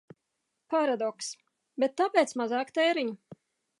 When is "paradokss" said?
0.73-1.29